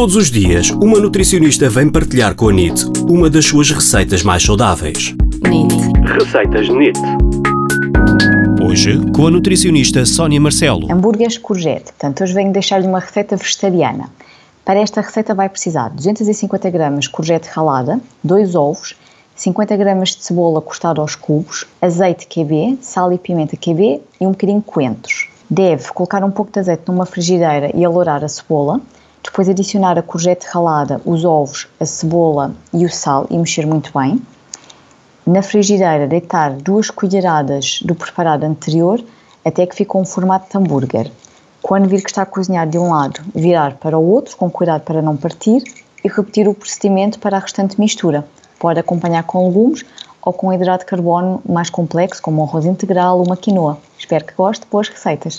[0.00, 4.42] Todos os dias, uma nutricionista vem partilhar com a NIT uma das suas receitas mais
[4.42, 5.14] saudáveis.
[5.46, 5.74] NIT.
[6.18, 6.98] Receitas NIT.
[8.66, 10.90] Hoje, com a nutricionista Sónia Marcelo.
[10.90, 11.92] Hambúrgueres courgette.
[11.92, 14.08] Portanto, hoje venho deixar-lhe uma receita vegetariana.
[14.64, 18.96] Para esta receita vai precisar de 250 gramas de courgette ralada, 2 ovos,
[19.36, 24.30] 50 gramas de cebola cortada aos cubos, azeite QB, sal e pimenta QB e um
[24.30, 25.28] bocadinho de coentros.
[25.50, 28.80] Deve colocar um pouco de azeite numa frigideira e alourar a cebola,
[29.22, 33.90] depois adicionar a courgette ralada, os ovos, a cebola e o sal e mexer muito
[33.96, 34.20] bem.
[35.26, 39.02] Na frigideira deitar duas colheradas do preparado anterior
[39.44, 41.10] até que fique um formato de hambúrguer.
[41.62, 44.82] Quando vir que está a cozinhar de um lado, virar para o outro, com cuidado
[44.82, 45.62] para não partir,
[46.02, 48.26] e repetir o procedimento para a restante mistura.
[48.58, 49.84] Pode acompanhar com legumes
[50.22, 53.78] ou com hidrato de carbono mais complexo, como um arroz integral ou uma quinoa.
[53.98, 54.66] Espero que goste.
[54.70, 55.28] Boas receitas!